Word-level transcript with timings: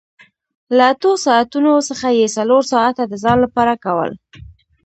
له 0.75 0.83
اتو 0.93 1.11
ساعتونو 1.25 1.71
څخه 1.89 2.07
یې 2.19 2.27
څلور 2.37 2.63
ساعته 2.73 3.03
د 3.07 3.13
ځان 3.23 3.37
لپاره 3.45 3.73
کول 3.85 4.09